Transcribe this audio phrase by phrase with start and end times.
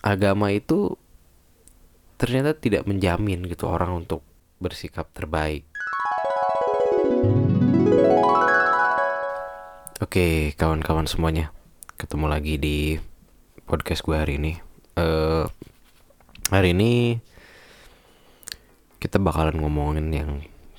[0.00, 0.96] agama itu
[2.16, 4.24] ternyata tidak menjamin gitu orang untuk
[4.60, 5.64] bersikap terbaik.
[10.00, 11.52] Oke, kawan-kawan semuanya,
[12.00, 12.96] ketemu lagi di
[13.68, 14.52] podcast gue hari ini.
[14.96, 15.44] Uh,
[16.48, 17.20] hari ini
[19.00, 20.30] kita bakalan ngomongin yang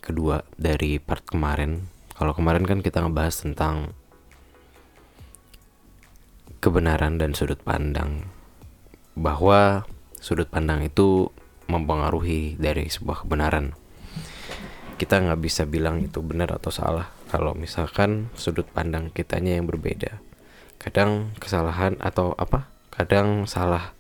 [0.01, 1.85] kedua dari part kemarin.
[2.17, 3.93] Kalau kemarin kan kita ngebahas tentang
[6.61, 8.29] kebenaran dan sudut pandang,
[9.15, 9.83] bahwa
[10.21, 11.31] sudut pandang itu
[11.67, 13.73] mempengaruhi dari sebuah kebenaran.
[14.99, 20.21] Kita nggak bisa bilang itu benar atau salah kalau misalkan sudut pandang kitanya yang berbeda.
[20.77, 22.69] Kadang kesalahan atau apa?
[22.93, 23.97] Kadang salah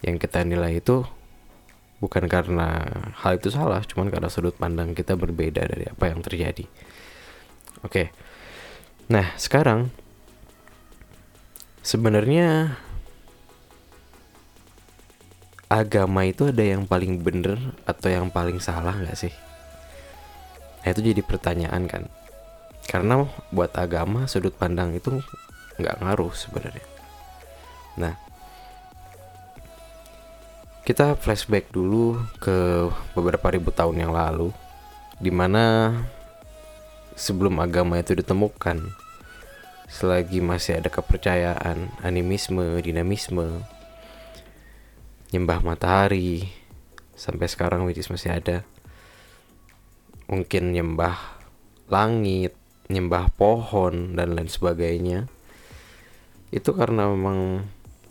[0.00, 1.04] yang kita nilai itu
[2.00, 2.80] bukan karena
[3.20, 6.64] hal itu salah cuman karena sudut pandang kita berbeda dari apa yang terjadi.
[7.84, 8.10] Oke.
[9.12, 9.92] Nah sekarang
[11.84, 12.80] sebenarnya
[15.70, 19.30] agama itu ada yang paling bener atau yang paling salah nggak sih?
[20.82, 22.10] Nah itu jadi pertanyaan kan.
[22.90, 23.22] Karena
[23.54, 25.22] buat agama sudut pandang itu
[25.78, 26.86] nggak ngaruh sebenarnya.
[28.02, 28.18] Nah
[30.82, 34.50] kita flashback dulu ke beberapa ribu tahun yang lalu
[35.22, 35.94] di mana
[37.14, 38.90] sebelum agama itu ditemukan
[39.86, 43.62] selagi masih ada kepercayaan animisme dinamisme
[45.30, 46.50] nyembah matahari
[47.14, 48.66] sampai sekarang which masih ada
[50.30, 51.18] mungkin nyembah
[51.90, 52.54] langit
[52.90, 55.30] nyembah pohon dan lain sebagainya
[56.50, 57.66] itu karena memang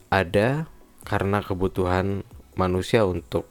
[0.08, 0.68] ada
[1.04, 2.24] karena kebutuhan
[2.56, 3.48] manusia untuk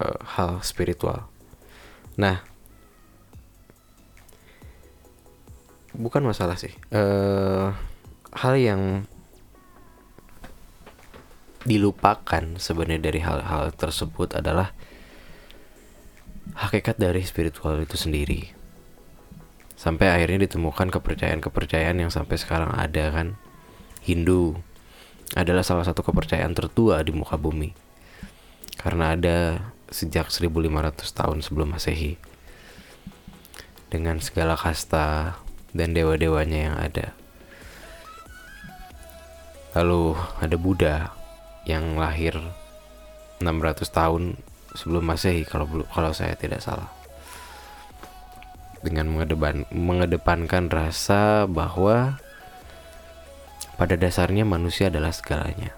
[0.00, 1.28] uh, hal spiritual.
[2.16, 2.40] Nah,
[5.92, 6.72] bukan masalah sih.
[6.90, 7.76] Uh,
[8.34, 8.82] hal yang
[11.64, 14.76] dilupakan sebenarnya dari hal-hal tersebut adalah
[16.54, 18.52] hakikat dari spiritual itu sendiri.
[19.74, 23.36] Sampai akhirnya ditemukan kepercayaan-kepercayaan yang sampai sekarang ada kan?
[24.04, 24.60] Hindu
[25.32, 27.72] adalah salah satu kepercayaan tertua di muka bumi.
[28.76, 30.68] Karena ada sejak 1500
[31.16, 32.20] tahun sebelum masehi.
[33.88, 35.40] Dengan segala kasta
[35.72, 37.16] dan dewa-dewanya yang ada.
[39.74, 41.23] Lalu ada Buddha
[41.64, 42.36] yang lahir
[43.40, 44.36] 600 tahun
[44.74, 46.90] sebelum masehi kalau kalau saya tidak salah
[48.84, 52.20] dengan mengedepan, mengedepankan rasa bahwa
[53.80, 55.72] pada dasarnya manusia adalah segalanya.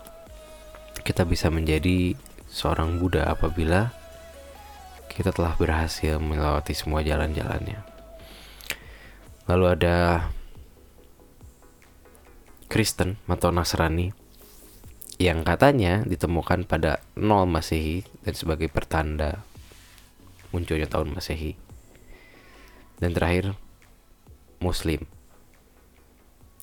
[1.07, 2.19] Kita bisa menjadi
[2.51, 3.95] seorang Buddha apabila
[5.07, 7.79] kita telah berhasil melewati semua jalan-jalannya.
[9.47, 10.27] Lalu ada
[12.67, 14.26] Kristen atau Nasrani
[15.17, 19.41] yang katanya ditemukan pada nol Masehi dan sebagai pertanda
[20.53, 21.57] munculnya tahun Masehi
[23.01, 23.57] dan terakhir
[24.61, 25.05] Muslim.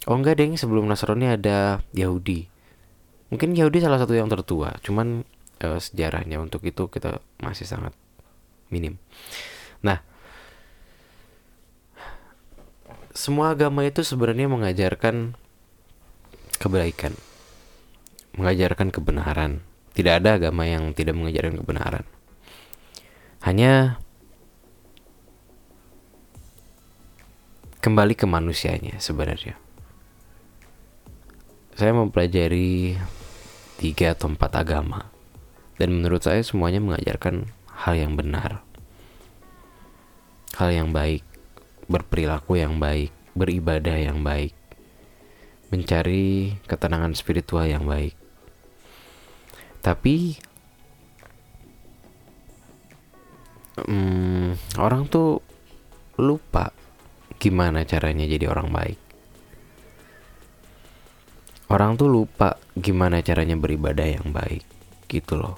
[0.03, 2.51] Oh enggak deng, sebelum Nasrani ada Yahudi.
[3.31, 5.23] Mungkin Yahudi salah satu yang tertua, cuman
[5.63, 7.95] uh, sejarahnya untuk itu kita masih sangat
[8.67, 8.99] minim.
[9.79, 10.03] Nah,
[13.15, 15.39] semua agama itu sebenarnya mengajarkan
[16.59, 17.15] kebaikan,
[18.37, 19.61] mengajarkan kebenaran.
[19.93, 22.05] Tidak ada agama yang tidak mengajarkan kebenaran.
[23.45, 24.01] Hanya
[27.83, 29.59] kembali ke manusianya sebenarnya.
[31.75, 32.95] Saya mempelajari
[33.75, 35.11] tiga atau empat agama
[35.75, 38.63] dan menurut saya semuanya mengajarkan hal yang benar,
[40.55, 41.27] hal yang baik,
[41.91, 44.55] berperilaku yang baik, beribadah yang baik,
[45.73, 48.15] mencari ketenangan spiritual yang baik.
[49.83, 50.39] Tapi
[53.83, 55.43] hmm, orang tuh
[56.15, 56.71] lupa
[57.35, 58.99] gimana caranya jadi orang baik.
[61.67, 64.63] Orang tuh lupa gimana caranya beribadah yang baik,
[65.09, 65.57] gitu loh.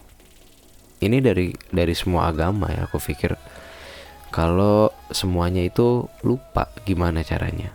[1.03, 3.35] Ini dari dari semua agama ya, aku pikir
[4.31, 7.69] kalau semuanya itu lupa gimana caranya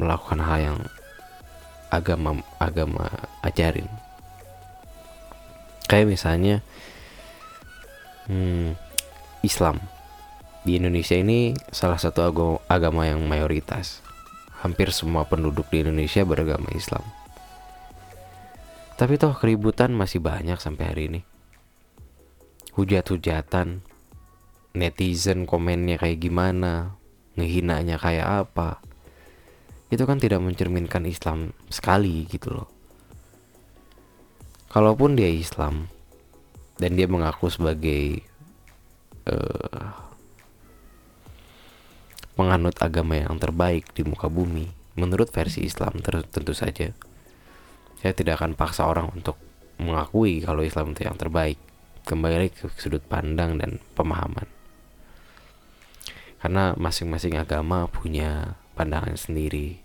[0.00, 0.78] melakukan hal yang
[1.92, 3.10] agama agama
[3.44, 3.90] ajarin.
[5.90, 6.62] Kayak misalnya
[8.30, 8.78] hmm,
[9.42, 9.82] Islam
[10.62, 12.22] di Indonesia ini salah satu
[12.70, 14.06] agama yang mayoritas.
[14.62, 17.02] Hampir semua penduduk di Indonesia beragama Islam.
[18.94, 21.20] Tapi toh keributan masih banyak sampai hari ini.
[22.76, 23.82] Hujat-hujatan,
[24.76, 27.00] netizen komennya kayak gimana,
[27.34, 28.84] ngehinanya kayak apa.
[29.88, 32.79] Itu kan tidak mencerminkan Islam sekali gitu loh.
[34.70, 35.90] Kalaupun dia Islam
[36.80, 38.24] dan dia mengaku sebagai
[39.28, 39.90] uh,
[42.38, 46.94] penganut agama yang terbaik di muka bumi menurut versi Islam tentu saja
[48.00, 49.36] saya tidak akan paksa orang untuk
[49.76, 51.60] mengakui kalau Islam itu yang terbaik.
[52.08, 54.48] Kembali ke sudut pandang dan pemahaman.
[56.40, 59.84] Karena masing-masing agama punya pandangan sendiri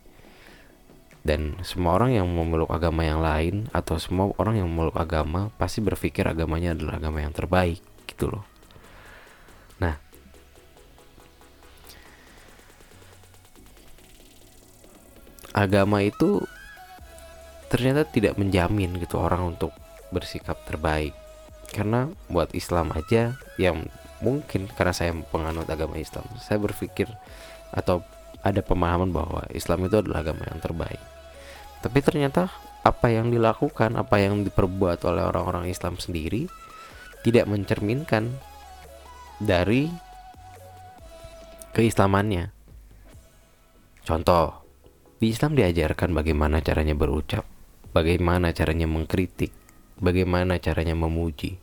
[1.26, 5.82] dan semua orang yang memeluk agama yang lain atau semua orang yang memeluk agama pasti
[5.82, 8.46] berpikir agamanya adalah agama yang terbaik gitu loh.
[9.82, 9.98] Nah
[15.50, 16.46] agama itu
[17.74, 19.74] ternyata tidak menjamin gitu orang untuk
[20.14, 21.18] bersikap terbaik.
[21.74, 23.90] Karena buat Islam aja yang
[24.22, 27.10] mungkin karena saya penganut agama Islam saya berpikir
[27.74, 28.06] atau
[28.46, 31.02] ada pemahaman bahwa Islam itu adalah agama yang terbaik
[31.86, 32.50] tapi ternyata
[32.82, 36.50] apa yang dilakukan apa yang diperbuat oleh orang-orang Islam sendiri
[37.22, 38.34] tidak mencerminkan
[39.38, 39.94] dari
[41.78, 42.50] keislamannya
[44.02, 44.66] contoh
[45.22, 47.46] di Islam diajarkan bagaimana caranya berucap
[47.94, 49.54] bagaimana caranya mengkritik
[50.02, 51.62] bagaimana caranya memuji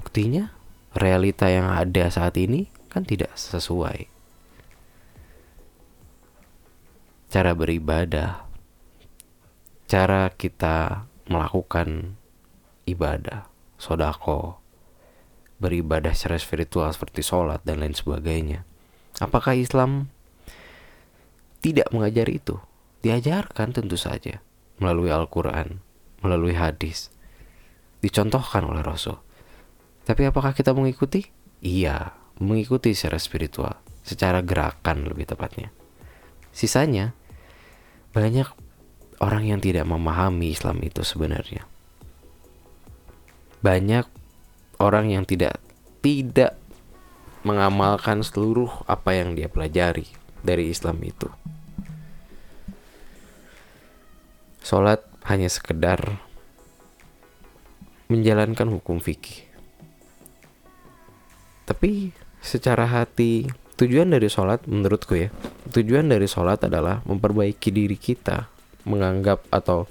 [0.00, 0.56] buktinya
[0.96, 4.08] realita yang ada saat ini kan tidak sesuai.
[7.28, 8.47] Cara beribadah,
[9.88, 12.20] cara kita melakukan
[12.84, 13.48] ibadah,
[13.80, 14.60] sodako,
[15.56, 18.68] beribadah secara spiritual seperti sholat dan lain sebagainya.
[19.16, 20.12] Apakah Islam
[21.64, 22.60] tidak mengajari itu?
[23.00, 24.44] Diajarkan tentu saja
[24.76, 25.80] melalui Al-Quran,
[26.20, 27.08] melalui hadis,
[28.04, 29.16] dicontohkan oleh Rasul.
[30.04, 31.24] Tapi apakah kita mengikuti?
[31.64, 35.72] Iya, mengikuti secara spiritual, secara gerakan lebih tepatnya.
[36.52, 37.16] Sisanya,
[38.12, 38.67] banyak
[39.18, 41.66] orang yang tidak memahami Islam itu sebenarnya.
[43.62, 44.06] Banyak
[44.78, 45.58] orang yang tidak
[46.02, 46.54] tidak
[47.42, 50.06] mengamalkan seluruh apa yang dia pelajari
[50.42, 51.26] dari Islam itu.
[54.62, 56.20] Sholat hanya sekedar
[58.08, 59.48] menjalankan hukum fikih
[61.68, 63.44] tapi secara hati
[63.76, 65.28] tujuan dari sholat menurutku ya
[65.68, 68.48] tujuan dari sholat adalah memperbaiki diri kita
[68.88, 69.84] menganggap atau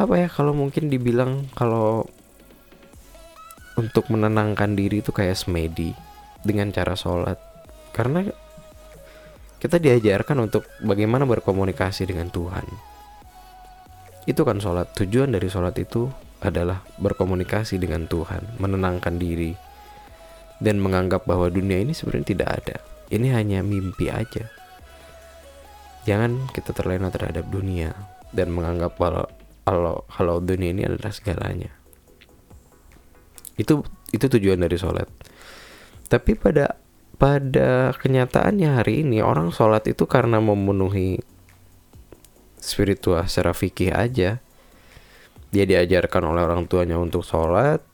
[0.00, 2.08] apa ya kalau mungkin dibilang kalau
[3.76, 5.92] untuk menenangkan diri itu kayak semedi
[6.40, 7.36] dengan cara sholat
[7.92, 8.24] karena
[9.60, 12.64] kita diajarkan untuk bagaimana berkomunikasi dengan Tuhan
[14.24, 16.08] itu kan sholat tujuan dari sholat itu
[16.40, 19.52] adalah berkomunikasi dengan Tuhan, menenangkan diri,
[20.60, 22.76] dan menganggap bahwa dunia ini sebenarnya tidak ada.
[23.12, 24.48] Ini hanya mimpi aja.
[26.08, 27.92] Jangan kita terlena terhadap dunia
[28.32, 29.26] dan menganggap kalau
[29.66, 31.70] kalau kalau dunia ini adalah segalanya.
[33.60, 35.06] Itu itu tujuan dari sholat.
[36.08, 36.80] Tapi pada
[37.20, 41.20] pada kenyataannya hari ini orang sholat itu karena memenuhi
[42.56, 44.40] spiritual secara fikih aja
[45.50, 47.84] dia diajarkan oleh orang tuanya untuk sholat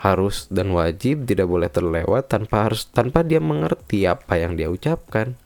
[0.00, 5.36] harus dan wajib tidak boleh terlewat tanpa harus tanpa dia mengerti apa yang dia ucapkan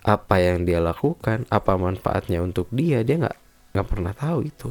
[0.00, 3.38] apa yang dia lakukan apa manfaatnya untuk dia dia nggak
[3.76, 4.70] nggak pernah tahu itu.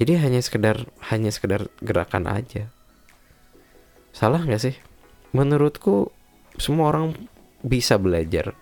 [0.00, 2.72] Jadi hanya sekedar hanya sekedar gerakan aja.
[4.10, 4.74] Salah nggak sih?
[5.36, 6.10] Menurutku
[6.58, 7.14] semua orang
[7.62, 8.56] bisa belajar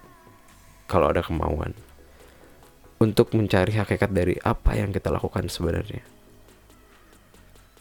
[0.91, 1.73] kalau ada kemauan
[2.99, 6.03] untuk mencari hakikat dari apa yang kita lakukan sebenarnya.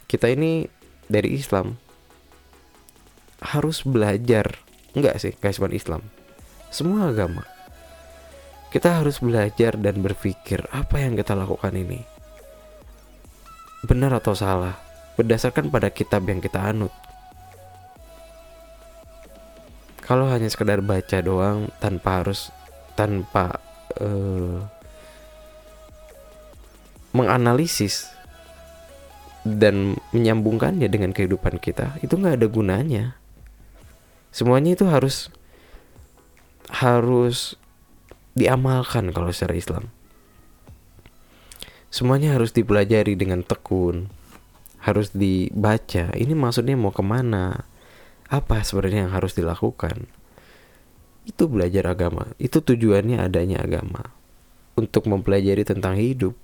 [0.08, 0.70] Kita ini
[1.10, 1.75] dari Islam
[3.42, 4.62] harus belajar,
[4.94, 6.01] enggak sih, guys, bukan Islam.
[6.70, 7.44] Semua agama.
[8.68, 12.04] Kita harus belajar dan berpikir apa yang kita lakukan ini
[13.88, 14.76] benar atau salah
[15.16, 16.92] berdasarkan pada kitab yang kita anut.
[20.04, 22.52] Kalau hanya sekedar baca doang tanpa harus
[22.96, 23.60] tanpa
[24.00, 24.64] uh,
[27.16, 28.12] menganalisis
[29.48, 33.06] dan menyambungkannya dengan kehidupan kita itu nggak ada gunanya
[34.28, 35.32] semuanya itu harus
[36.72, 37.60] harus
[38.38, 39.90] diamalkan kalau secara Islam.
[41.88, 44.12] Semuanya harus dipelajari dengan tekun
[44.88, 46.16] harus dibaca.
[46.16, 47.68] Ini maksudnya mau ke mana?
[48.32, 50.08] Apa sebenarnya yang harus dilakukan?
[51.28, 52.32] Itu belajar agama.
[52.40, 54.16] Itu tujuannya adanya agama.
[54.80, 56.40] Untuk mempelajari tentang hidup.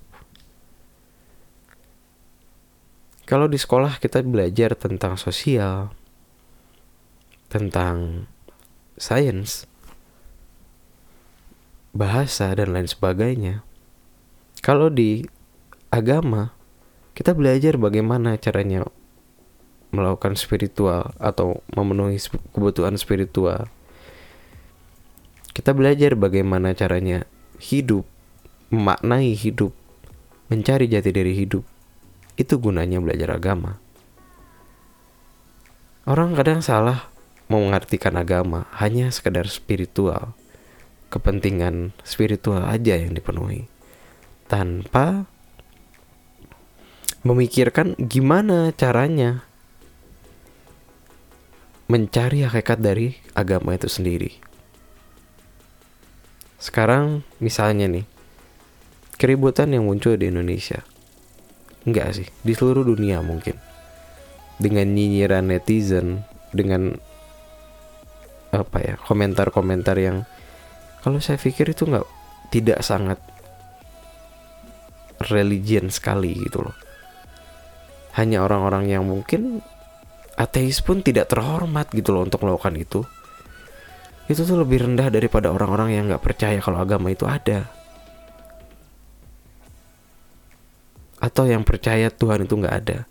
[3.24, 5.96] Kalau di sekolah kita belajar tentang sosial,
[7.48, 8.28] tentang
[9.00, 9.64] sains,
[11.94, 13.62] bahasa dan lain sebagainya.
[14.60, 15.24] kalau di
[15.94, 16.50] agama
[17.14, 18.82] kita belajar bagaimana caranya
[19.94, 22.18] melakukan spiritual atau memenuhi
[22.50, 23.70] kebutuhan spiritual.
[25.54, 27.30] Kita belajar bagaimana caranya
[27.62, 28.02] hidup,
[28.74, 29.70] memaknai hidup,
[30.50, 31.62] mencari jati diri hidup.
[32.34, 33.78] Itu gunanya belajar agama.
[36.04, 37.06] Orang kadang salah
[37.46, 40.34] mengartikan agama hanya sekedar spiritual.
[41.14, 43.70] Kepentingan spiritual aja yang dipenuhi.
[44.50, 45.30] Tanpa
[47.22, 49.46] memikirkan gimana caranya
[51.86, 54.42] mencari hakikat dari agama itu sendiri.
[56.58, 58.06] Sekarang misalnya nih,
[59.14, 60.82] keributan yang muncul di Indonesia.
[61.86, 63.54] Enggak sih, di seluruh dunia mungkin.
[64.58, 66.98] Dengan nyinyiran netizen, dengan
[68.50, 70.26] apa ya, komentar-komentar yang
[71.04, 72.08] kalau saya pikir itu nggak
[72.48, 73.20] tidak sangat
[75.28, 76.72] religion sekali gitu loh.
[78.16, 79.60] Hanya orang-orang yang mungkin
[80.40, 83.04] ateis pun tidak terhormat gitu loh untuk melakukan itu.
[84.32, 87.68] Itu tuh lebih rendah daripada orang-orang yang nggak percaya kalau agama itu ada.
[91.20, 93.04] Atau yang percaya Tuhan itu nggak ada.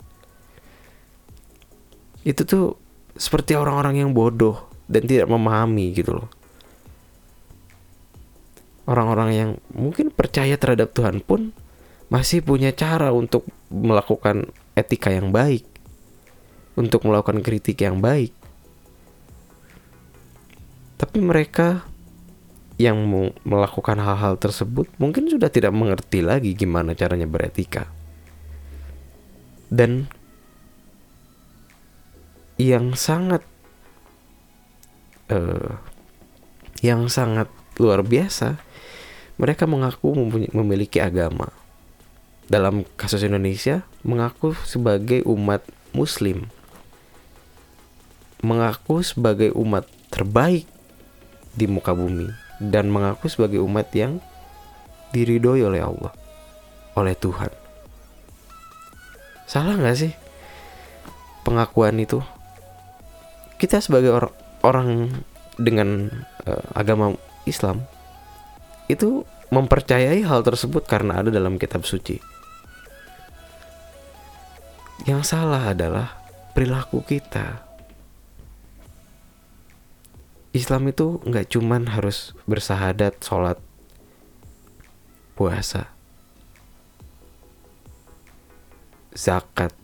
[2.26, 2.74] Itu tuh
[3.14, 6.26] seperti orang-orang yang bodoh dan tidak memahami gitu loh
[8.84, 11.56] orang-orang yang mungkin percaya terhadap Tuhan pun
[12.12, 15.74] masih punya cara untuk melakukan etika yang baik
[16.74, 18.34] untuk melakukan kritik yang baik.
[20.98, 21.86] Tapi mereka
[22.74, 22.98] yang
[23.46, 27.86] melakukan hal-hal tersebut mungkin sudah tidak mengerti lagi gimana caranya beretika.
[29.70, 30.06] Dan
[32.58, 33.42] yang sangat
[35.30, 35.78] uh,
[36.82, 38.58] yang sangat luar biasa,
[39.40, 40.14] mereka mengaku
[40.52, 41.50] memiliki agama.
[42.44, 45.64] Dalam kasus Indonesia, mengaku sebagai umat
[45.96, 46.50] Muslim
[48.44, 50.68] mengaku sebagai umat terbaik
[51.56, 52.28] di muka bumi
[52.60, 54.20] dan mengaku sebagai umat yang
[55.16, 56.12] diridhoi oleh Allah,
[56.92, 57.48] oleh Tuhan.
[59.48, 60.12] Salah nggak sih
[61.48, 62.20] pengakuan itu?
[63.56, 64.28] Kita sebagai or
[64.60, 65.08] orang
[65.56, 66.12] dengan
[66.44, 67.16] uh, agama
[67.48, 67.86] Islam
[68.90, 72.18] itu mempercayai hal tersebut karena ada dalam kitab suci.
[75.04, 76.16] Yang salah adalah
[76.56, 77.64] perilaku kita
[80.54, 83.58] Islam itu nggak cuman harus bersahadat, sholat,
[85.34, 85.90] puasa,
[89.10, 89.74] zakat,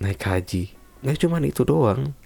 [0.00, 0.72] naik haji.
[1.04, 2.16] Nggak cuman itu doang.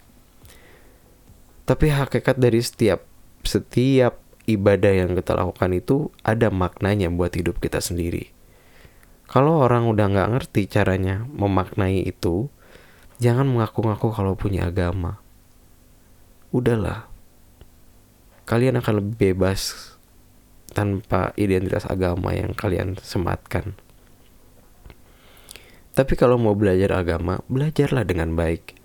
[1.67, 3.03] Tapi hakikat dari setiap
[3.43, 4.23] setiap
[4.57, 8.33] ibadah yang kita lakukan itu ada maknanya buat hidup kita sendiri.
[9.31, 12.51] Kalau orang udah nggak ngerti caranya memaknai itu,
[13.23, 15.23] jangan mengaku-ngaku kalau punya agama
[16.51, 17.07] udahlah
[18.43, 19.95] kalian akan lebih bebas
[20.75, 23.79] tanpa identitas agama yang kalian sematkan.
[25.95, 28.79] Tapi kalau mau belajar agama, belajarlah dengan baik.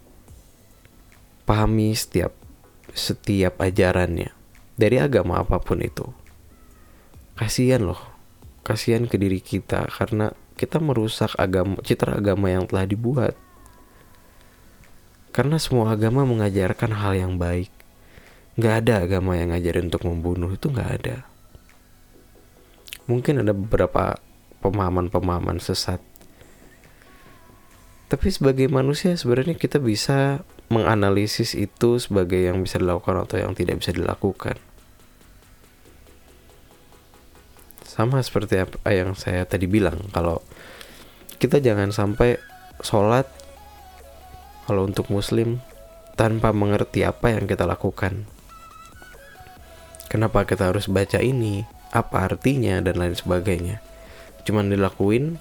[1.45, 2.33] Pahami setiap
[2.93, 4.33] setiap ajarannya
[4.75, 6.07] dari agama apa pun itu.
[7.35, 7.99] Kasihan loh,
[8.63, 13.35] kasihan ke diri kita karena kita merusak agama citra agama yang telah dibuat.
[15.35, 17.67] Karena semua agama mengajarkan hal yang baik.
[18.55, 21.27] Gak ada agama yang ngajarin untuk membunuh itu gak ada.
[23.03, 24.15] Mungkin ada beberapa
[24.63, 25.99] pemahaman-pemahaman sesat.
[28.07, 33.81] Tapi sebagai manusia sebenarnya kita bisa menganalisis itu sebagai yang bisa dilakukan atau yang tidak
[33.81, 34.57] bisa dilakukan.
[37.85, 40.43] Sama seperti apa yang saya tadi bilang, kalau
[41.39, 42.41] kita jangan sampai
[42.83, 43.29] sholat
[44.65, 45.61] kalau untuk muslim
[46.17, 48.25] tanpa mengerti apa yang kita lakukan.
[50.09, 51.67] Kenapa kita harus baca ini?
[51.93, 53.79] Apa artinya dan lain sebagainya.
[54.43, 55.37] Cuman dilakuin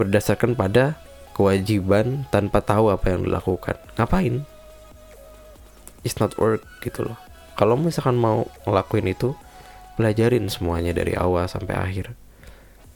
[0.00, 0.98] berdasarkan pada
[1.34, 3.78] kewajiban tanpa tahu apa yang dilakukan.
[3.98, 4.53] Ngapain?
[6.04, 7.18] It's not work gitu loh.
[7.56, 9.32] Kalau misalkan mau ngelakuin itu,
[9.96, 12.12] belajarin semuanya dari awal sampai akhir.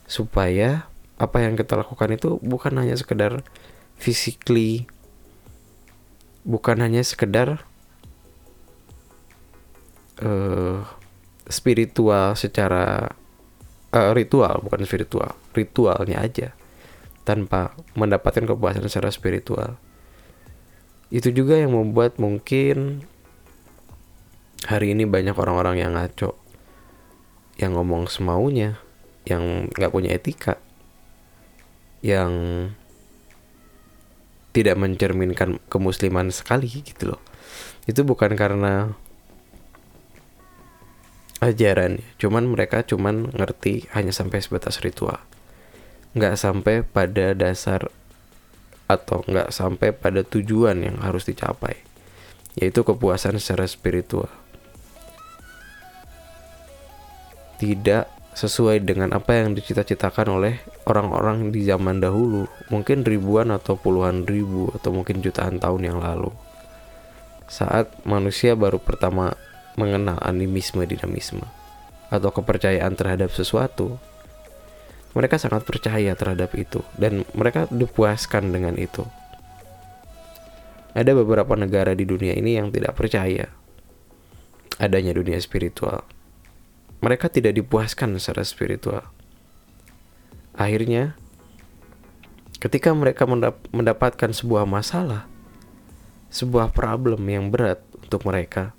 [0.05, 0.87] Supaya
[1.19, 3.43] apa yang kita lakukan itu bukan hanya sekedar
[3.99, 4.87] physically
[6.47, 7.67] bukan hanya sekedar
[10.23, 10.87] uh,
[11.51, 13.11] spiritual secara
[13.91, 16.55] uh, ritual bukan spiritual ritualnya aja
[17.27, 19.75] tanpa mendapatkan kepuasan secara spiritual
[21.09, 23.05] itu juga yang membuat mungkin
[24.69, 26.37] hari ini banyak orang-orang yang ngaco
[27.57, 28.77] yang ngomong semaunya
[29.25, 30.61] yang nggak punya etika
[32.05, 32.31] yang
[34.55, 37.21] tidak mencerminkan kemusliman sekali gitu loh.
[37.85, 38.93] Itu bukan karena
[41.39, 45.21] ajaran cuman mereka cuman ngerti hanya sampai sebatas ritual.
[46.17, 47.93] Nggak sampai pada dasar
[48.89, 51.77] atau nggak sampai pada tujuan yang harus dicapai
[52.57, 54.27] yaitu kepuasan secara spiritual
[57.61, 64.23] tidak sesuai dengan apa yang dicita-citakan oleh orang-orang di zaman dahulu, mungkin ribuan atau puluhan
[64.23, 66.31] ribu atau mungkin jutaan tahun yang lalu.
[67.51, 69.35] Saat manusia baru pertama
[69.75, 71.43] mengenal animisme dinamisme
[72.07, 73.99] atau kepercayaan terhadap sesuatu,
[75.17, 79.05] mereka sangat percaya terhadap itu dan mereka dipuaskan dengan itu.
[80.93, 83.49] Ada beberapa negara di dunia ini yang tidak percaya
[84.79, 86.07] adanya dunia spiritual
[86.99, 89.03] mereka tidak dipuaskan secara spiritual.
[90.51, 91.15] Akhirnya,
[92.59, 93.23] ketika mereka
[93.71, 95.23] mendapatkan sebuah masalah,
[96.27, 98.75] sebuah problem yang berat untuk mereka,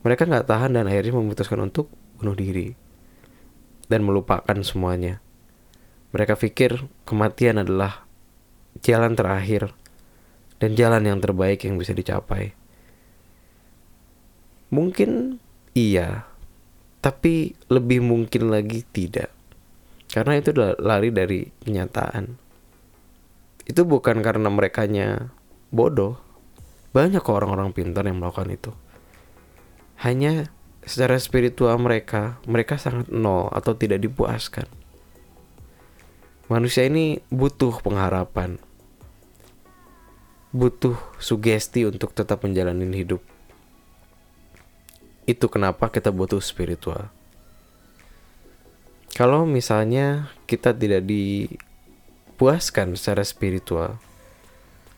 [0.00, 2.72] mereka nggak tahan dan akhirnya memutuskan untuk bunuh diri
[3.92, 5.20] dan melupakan semuanya.
[6.08, 8.08] Mereka pikir kematian adalah
[8.80, 9.74] jalan terakhir
[10.58, 12.56] dan jalan yang terbaik yang bisa dicapai.
[14.68, 15.40] Mungkin
[15.72, 16.28] iya,
[17.00, 19.32] tapi lebih mungkin lagi tidak.
[20.08, 22.36] Karena itu lari dari kenyataan.
[23.68, 24.88] Itu bukan karena mereka
[25.68, 26.16] bodoh.
[26.96, 28.72] Banyak kok orang-orang pintar yang melakukan itu.
[30.00, 30.48] Hanya
[30.88, 34.64] secara spiritual mereka, mereka sangat nol atau tidak dipuaskan.
[36.48, 38.56] Manusia ini butuh pengharapan.
[40.52, 43.20] Butuh sugesti untuk tetap menjalani hidup
[45.28, 47.12] itu kenapa kita butuh spiritual.
[49.12, 54.00] Kalau misalnya kita tidak dipuaskan secara spiritual,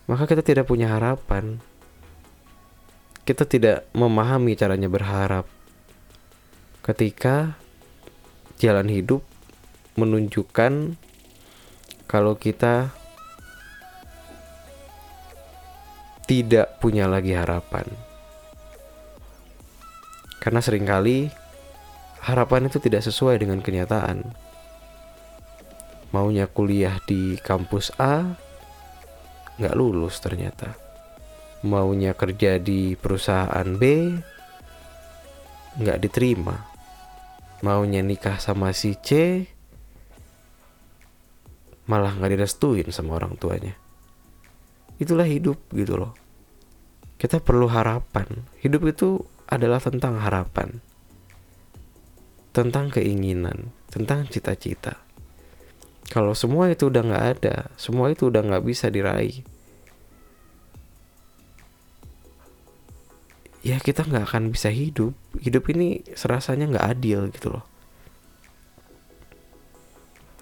[0.07, 1.59] maka kita tidak punya harapan.
[3.27, 5.51] Kita tidak memahami caranya berharap.
[6.87, 7.59] Ketika
[8.63, 9.27] jalan hidup
[9.99, 10.95] menunjukkan
[12.11, 12.91] kalau kita
[16.27, 17.87] tidak punya lagi harapan.
[20.43, 21.31] Karena sering kali
[22.27, 24.27] harapan itu tidak sesuai dengan kenyataan.
[26.11, 28.27] Maunya kuliah di kampus A,
[29.63, 30.75] nggak lulus ternyata.
[31.63, 34.11] Maunya kerja di perusahaan B,
[35.79, 36.59] nggak diterima.
[37.63, 39.47] Maunya nikah sama si C,
[41.91, 43.75] malah nggak direstuin sama orang tuanya.
[45.03, 46.15] Itulah hidup gitu loh.
[47.19, 48.47] Kita perlu harapan.
[48.63, 50.79] Hidup itu adalah tentang harapan,
[52.55, 55.03] tentang keinginan, tentang cita-cita.
[56.07, 59.43] Kalau semua itu udah nggak ada, semua itu udah nggak bisa diraih,
[63.67, 65.15] ya kita nggak akan bisa hidup.
[65.43, 67.65] Hidup ini serasanya nggak adil gitu loh.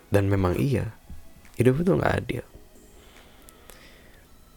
[0.09, 0.98] Dan memang iya,
[1.59, 2.44] hidup itu nggak adil.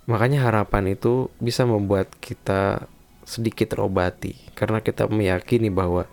[0.05, 2.85] Makanya harapan itu bisa membuat kita
[3.25, 6.09] sedikit terobati karena kita meyakini bahwa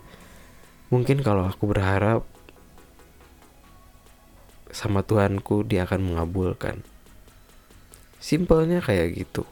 [0.89, 2.25] mungkin kalau aku berharap
[4.69, 6.81] sama Tuhanku dia akan mengabulkan.
[8.19, 9.43] Simpelnya kayak gitu.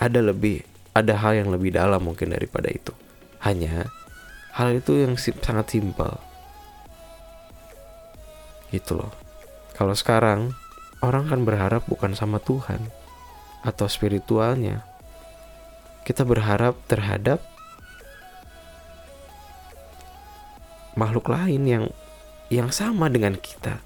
[0.00, 0.64] Ada lebih,
[0.96, 2.92] ada hal yang lebih dalam mungkin daripada itu.
[3.40, 3.88] Hanya
[4.52, 6.20] hal itu yang sangat simpel.
[8.68, 9.29] Gitu loh.
[9.80, 10.52] Kalau sekarang
[11.00, 12.84] orang kan berharap bukan sama Tuhan
[13.64, 14.84] atau spiritualnya,
[16.04, 17.40] kita berharap terhadap
[21.00, 21.84] makhluk lain yang
[22.52, 23.80] yang sama dengan kita.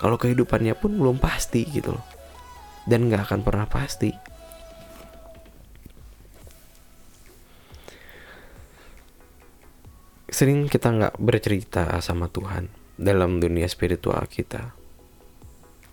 [0.00, 2.06] Kalau kehidupannya pun belum pasti gitu loh.
[2.88, 4.16] Dan nggak akan pernah pasti.
[10.32, 14.85] Sering kita nggak bercerita sama Tuhan dalam dunia spiritual kita.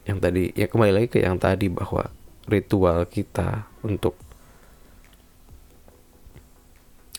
[0.04, 2.12] Yang tadi, ya kembali lagi ke yang tadi bahwa
[2.48, 4.20] ritual kita untuk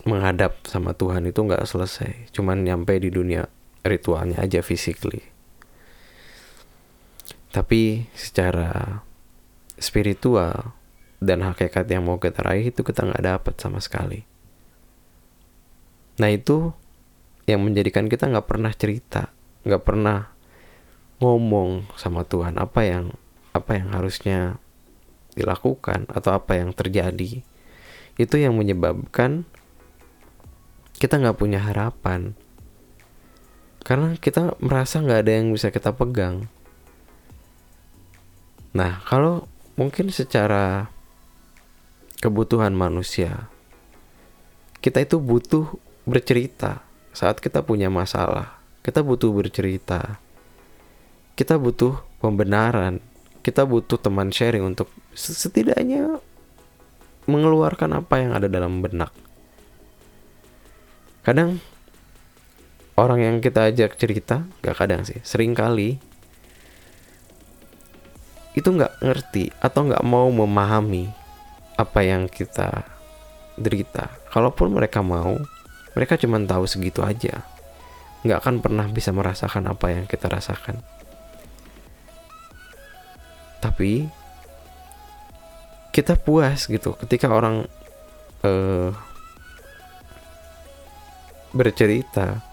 [0.04, 2.28] menghadap sama Tuhan itu nggak selesai.
[2.36, 3.48] Cuman nyampe di dunia
[3.80, 5.24] ritualnya aja physically.
[7.48, 9.00] Tapi secara
[9.80, 10.76] spiritual
[11.24, 14.28] dan hakikat yang mau kita raih itu kita nggak dapat sama sekali.
[16.20, 16.76] Nah itu
[17.48, 19.32] yang menjadikan kita nggak pernah cerita
[19.64, 20.33] nggak pernah
[21.22, 23.14] ngomong sama Tuhan apa yang
[23.54, 24.58] apa yang harusnya
[25.34, 27.42] dilakukan atau apa yang terjadi
[28.14, 29.46] itu yang menyebabkan
[30.94, 32.38] kita nggak punya harapan.
[33.84, 36.48] Karena kita merasa nggak ada yang bisa kita pegang.
[38.72, 40.88] Nah kalau mungkin secara
[42.22, 43.50] kebutuhan manusia
[44.80, 45.76] kita itu butuh
[46.08, 48.62] bercerita saat kita punya masalah.
[48.84, 50.20] Kita butuh bercerita
[51.34, 53.02] kita butuh pembenaran.
[53.44, 56.16] Kita butuh teman sharing untuk setidaknya
[57.28, 59.12] mengeluarkan apa yang ada dalam benak.
[61.26, 61.60] Kadang
[62.96, 65.98] orang yang kita ajak cerita gak kadang sih sering kali
[68.54, 71.10] itu nggak ngerti atau nggak mau memahami
[71.74, 72.86] apa yang kita
[73.58, 74.14] derita.
[74.30, 75.34] Kalaupun mereka mau
[75.98, 77.42] mereka cuma tahu segitu aja.
[78.22, 80.93] Nggak akan pernah bisa merasakan apa yang kita rasakan
[83.64, 84.04] tapi
[85.88, 87.64] kita puas gitu ketika orang
[88.44, 88.92] uh,
[91.56, 92.44] bercerita.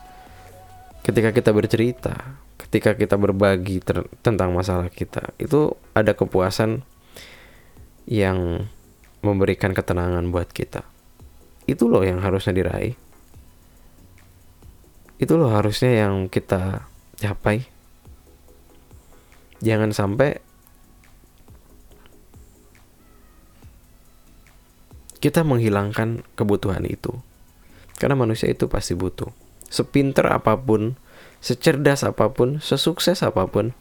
[1.02, 2.15] Ketika kita bercerita
[2.71, 3.84] ketika kita berbagi
[4.24, 6.88] tentang masalah kita itu ada kepuasan
[8.08, 8.69] yang
[9.19, 10.88] memberikan ketenangan buat kita.
[11.67, 12.95] Itu loh yang harusnya diraih.
[15.19, 16.88] Itu loh harusnya yang kita
[17.19, 17.67] capai.
[19.60, 20.39] Jangan sampai
[25.22, 27.22] kita menghilangkan kebutuhan itu
[28.02, 29.30] karena manusia itu pasti butuh.
[29.70, 30.98] Sepinter apa pun,
[31.38, 33.78] secerdas apa pun, sesukses apa pun,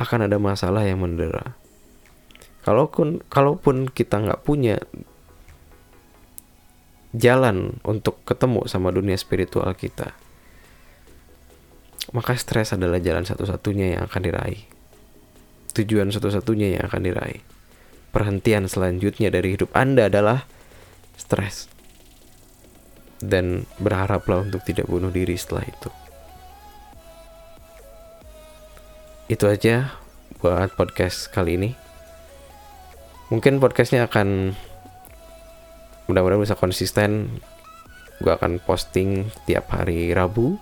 [0.00, 1.60] akan ada masalah yang mendera.
[2.64, 4.80] Kalaupun kalaupun kita nggak punya
[7.12, 10.16] jalan untuk ketemu sama dunia spiritual kita,
[12.16, 14.64] maka stres adalah jalan satu-satunya yang akan diraih.
[15.76, 17.44] Tujuan satu-satunya yang akan diraih.
[18.10, 20.48] Perhentian selanjutnya dari hidup Anda adalah
[21.30, 21.70] stres
[23.22, 25.90] dan berharaplah untuk tidak bunuh diri setelah itu.
[29.30, 29.94] Itu aja
[30.42, 31.70] buat podcast kali ini.
[33.30, 34.58] Mungkin podcastnya akan
[36.10, 37.38] mudah-mudahan bisa konsisten.
[38.18, 40.58] Gue akan posting tiap hari Rabu.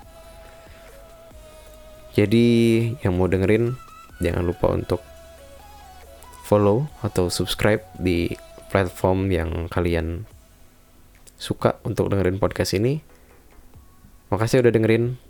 [2.13, 2.47] Jadi
[3.01, 3.73] yang mau dengerin
[4.21, 5.01] jangan lupa untuk
[6.45, 8.37] follow atau subscribe di
[8.69, 10.29] platform yang kalian
[11.39, 13.01] suka untuk dengerin podcast ini.
[14.29, 15.28] Makasih udah dengerin.